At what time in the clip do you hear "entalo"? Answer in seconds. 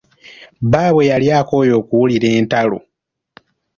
2.39-2.77